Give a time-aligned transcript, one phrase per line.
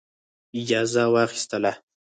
[0.59, 1.71] اجازه واخیستله.